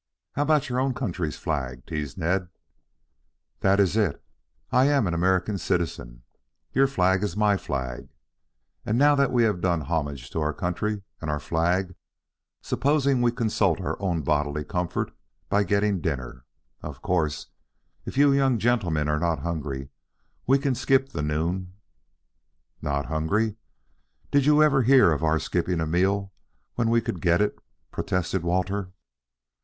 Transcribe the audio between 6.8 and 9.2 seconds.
flag is my flag. And now